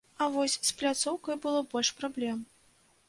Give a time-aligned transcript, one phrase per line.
[0.25, 2.43] А вось з пляцоўкай было больш праблем.